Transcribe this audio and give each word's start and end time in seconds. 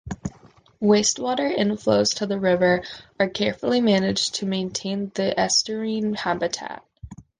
Waste 0.79 1.19
water 1.19 1.47
inflows 1.47 2.15
to 2.15 2.25
the 2.25 2.39
river 2.39 2.81
are 3.19 3.29
carefully 3.29 3.81
managed 3.81 4.33
to 4.33 4.47
maintain 4.47 5.11
the 5.13 5.31
estuarine 5.37 6.15
habitat. 6.15 6.83